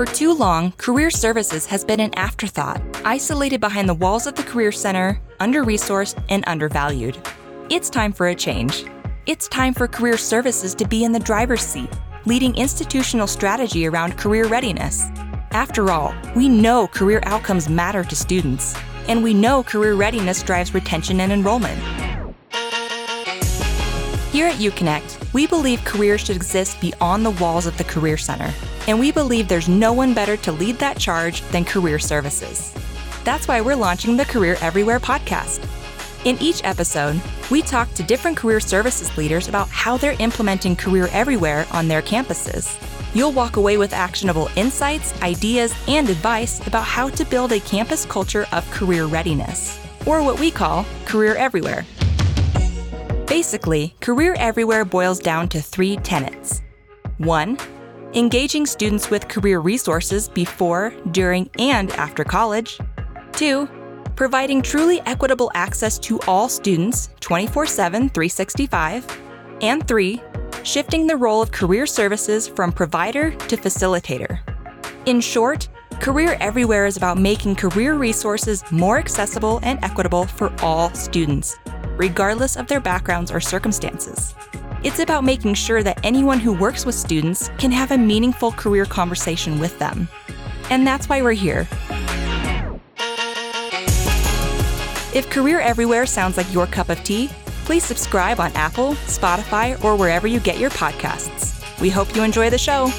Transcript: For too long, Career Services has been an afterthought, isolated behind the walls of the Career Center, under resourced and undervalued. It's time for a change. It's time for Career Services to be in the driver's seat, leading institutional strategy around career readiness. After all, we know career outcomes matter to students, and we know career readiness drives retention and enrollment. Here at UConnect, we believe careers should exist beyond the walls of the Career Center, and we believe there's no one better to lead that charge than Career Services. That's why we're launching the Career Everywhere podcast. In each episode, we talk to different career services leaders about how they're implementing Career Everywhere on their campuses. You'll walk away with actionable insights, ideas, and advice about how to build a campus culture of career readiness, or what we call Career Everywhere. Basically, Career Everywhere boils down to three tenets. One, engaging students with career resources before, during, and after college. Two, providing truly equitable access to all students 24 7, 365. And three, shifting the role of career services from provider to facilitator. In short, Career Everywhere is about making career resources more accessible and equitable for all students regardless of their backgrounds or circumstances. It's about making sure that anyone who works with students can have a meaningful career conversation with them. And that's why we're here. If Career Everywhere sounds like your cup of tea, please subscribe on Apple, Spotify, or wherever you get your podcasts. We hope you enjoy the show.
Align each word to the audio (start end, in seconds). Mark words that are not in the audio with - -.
For 0.00 0.06
too 0.06 0.32
long, 0.32 0.72
Career 0.78 1.10
Services 1.10 1.66
has 1.66 1.84
been 1.84 2.00
an 2.00 2.14
afterthought, 2.14 2.80
isolated 3.04 3.60
behind 3.60 3.86
the 3.86 3.92
walls 3.92 4.26
of 4.26 4.34
the 4.34 4.42
Career 4.42 4.72
Center, 4.72 5.20
under 5.40 5.62
resourced 5.62 6.18
and 6.30 6.42
undervalued. 6.46 7.18
It's 7.68 7.90
time 7.90 8.14
for 8.14 8.28
a 8.28 8.34
change. 8.34 8.86
It's 9.26 9.46
time 9.46 9.74
for 9.74 9.86
Career 9.86 10.16
Services 10.16 10.74
to 10.76 10.88
be 10.88 11.04
in 11.04 11.12
the 11.12 11.20
driver's 11.20 11.60
seat, 11.60 11.90
leading 12.24 12.56
institutional 12.56 13.26
strategy 13.26 13.86
around 13.86 14.16
career 14.16 14.48
readiness. 14.48 15.02
After 15.50 15.90
all, 15.90 16.14
we 16.34 16.48
know 16.48 16.86
career 16.86 17.20
outcomes 17.24 17.68
matter 17.68 18.02
to 18.02 18.16
students, 18.16 18.74
and 19.06 19.22
we 19.22 19.34
know 19.34 19.62
career 19.62 19.96
readiness 19.96 20.42
drives 20.42 20.72
retention 20.72 21.20
and 21.20 21.30
enrollment. 21.30 21.78
Here 24.30 24.46
at 24.46 24.60
UConnect, 24.60 25.34
we 25.34 25.48
believe 25.48 25.84
careers 25.84 26.20
should 26.20 26.36
exist 26.36 26.80
beyond 26.80 27.26
the 27.26 27.32
walls 27.32 27.66
of 27.66 27.76
the 27.76 27.82
Career 27.82 28.16
Center, 28.16 28.54
and 28.86 29.00
we 29.00 29.10
believe 29.10 29.48
there's 29.48 29.68
no 29.68 29.92
one 29.92 30.14
better 30.14 30.36
to 30.36 30.52
lead 30.52 30.78
that 30.78 31.00
charge 31.00 31.40
than 31.48 31.64
Career 31.64 31.98
Services. 31.98 32.72
That's 33.24 33.48
why 33.48 33.60
we're 33.60 33.74
launching 33.74 34.16
the 34.16 34.24
Career 34.24 34.56
Everywhere 34.60 35.00
podcast. 35.00 35.66
In 36.24 36.38
each 36.40 36.62
episode, 36.62 37.20
we 37.50 37.60
talk 37.60 37.92
to 37.94 38.04
different 38.04 38.36
career 38.36 38.60
services 38.60 39.16
leaders 39.18 39.48
about 39.48 39.68
how 39.68 39.96
they're 39.96 40.14
implementing 40.20 40.76
Career 40.76 41.08
Everywhere 41.10 41.66
on 41.72 41.88
their 41.88 42.00
campuses. 42.00 42.78
You'll 43.16 43.32
walk 43.32 43.56
away 43.56 43.78
with 43.78 43.92
actionable 43.92 44.48
insights, 44.54 45.12
ideas, 45.22 45.74
and 45.88 46.08
advice 46.08 46.64
about 46.68 46.84
how 46.84 47.08
to 47.08 47.24
build 47.24 47.50
a 47.50 47.58
campus 47.58 48.04
culture 48.04 48.46
of 48.52 48.70
career 48.70 49.06
readiness, 49.06 49.80
or 50.06 50.22
what 50.22 50.38
we 50.38 50.52
call 50.52 50.86
Career 51.04 51.34
Everywhere. 51.34 51.84
Basically, 53.30 53.94
Career 54.00 54.34
Everywhere 54.40 54.84
boils 54.84 55.20
down 55.20 55.48
to 55.50 55.62
three 55.62 55.96
tenets. 55.98 56.62
One, 57.18 57.58
engaging 58.12 58.66
students 58.66 59.08
with 59.08 59.28
career 59.28 59.60
resources 59.60 60.28
before, 60.28 60.92
during, 61.12 61.48
and 61.56 61.92
after 61.92 62.24
college. 62.24 62.80
Two, 63.30 63.68
providing 64.16 64.62
truly 64.62 65.00
equitable 65.02 65.52
access 65.54 65.96
to 66.00 66.18
all 66.26 66.48
students 66.48 67.10
24 67.20 67.66
7, 67.66 68.08
365. 68.08 69.06
And 69.60 69.86
three, 69.86 70.20
shifting 70.64 71.06
the 71.06 71.16
role 71.16 71.40
of 71.40 71.52
career 71.52 71.86
services 71.86 72.48
from 72.48 72.72
provider 72.72 73.30
to 73.30 73.56
facilitator. 73.56 74.40
In 75.06 75.20
short, 75.20 75.68
Career 76.00 76.36
Everywhere 76.40 76.84
is 76.84 76.96
about 76.96 77.16
making 77.16 77.54
career 77.54 77.94
resources 77.94 78.64
more 78.72 78.98
accessible 78.98 79.60
and 79.62 79.78
equitable 79.84 80.24
for 80.24 80.52
all 80.62 80.92
students 80.94 81.56
regardless 82.00 82.56
of 82.56 82.66
their 82.66 82.80
backgrounds 82.80 83.30
or 83.30 83.40
circumstances. 83.40 84.34
It's 84.82 85.00
about 85.00 85.22
making 85.22 85.52
sure 85.52 85.82
that 85.82 86.00
anyone 86.02 86.40
who 86.40 86.54
works 86.54 86.86
with 86.86 86.94
students 86.94 87.50
can 87.58 87.70
have 87.72 87.90
a 87.90 87.98
meaningful 87.98 88.52
career 88.52 88.86
conversation 88.86 89.58
with 89.58 89.78
them. 89.78 90.08
And 90.70 90.86
that's 90.86 91.10
why 91.10 91.20
we're 91.20 91.32
here. 91.32 91.68
If 95.12 95.28
Career 95.28 95.60
Everywhere 95.60 96.06
sounds 96.06 96.38
like 96.38 96.50
your 96.54 96.66
cup 96.66 96.88
of 96.88 97.04
tea, 97.04 97.28
please 97.66 97.84
subscribe 97.84 98.40
on 98.40 98.50
Apple, 98.54 98.94
Spotify, 99.04 99.84
or 99.84 99.94
wherever 99.94 100.26
you 100.26 100.40
get 100.40 100.58
your 100.58 100.70
podcasts. 100.70 101.60
We 101.82 101.90
hope 101.90 102.16
you 102.16 102.22
enjoy 102.22 102.48
the 102.48 102.56
show. 102.56 102.90